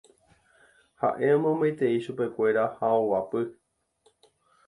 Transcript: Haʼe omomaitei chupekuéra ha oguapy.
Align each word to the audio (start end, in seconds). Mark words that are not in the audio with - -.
Haʼe 1.01 1.27
omomaitei 1.35 2.01
chupekuéra 2.03 2.63
ha 2.77 2.87
oguapy. 3.01 3.41